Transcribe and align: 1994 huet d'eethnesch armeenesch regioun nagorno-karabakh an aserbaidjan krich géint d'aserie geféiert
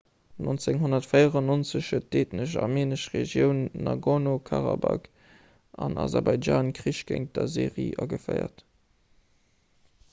1994 0.45 1.87
huet 1.95 2.05
d'eethnesch 2.13 2.55
armeenesch 2.61 3.03
regioun 3.15 3.59
nagorno-karabakh 3.87 5.05
an 5.89 5.99
aserbaidjan 6.05 6.73
krich 6.79 7.03
géint 7.11 7.31
d'aserie 7.37 8.07
geféiert 8.15 8.65